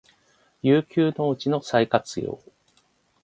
[0.63, 2.39] 遊休農地の再活用